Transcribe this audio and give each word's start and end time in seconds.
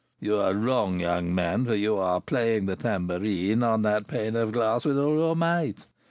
"You 0.19 0.37
are 0.39 0.55
wrong, 0.55 0.99
young 0.99 1.35
man; 1.35 1.65
for 1.65 1.75
you 1.75 1.95
are 1.97 2.19
playing 2.21 2.65
the 2.65 2.75
tambourine 2.75 3.61
on 3.61 3.83
that 3.83 4.07
pane 4.07 4.35
of 4.35 4.51
glass 4.51 4.83
with 4.83 4.97
all 4.97 5.13
your 5.15 5.35
might. 5.35 5.85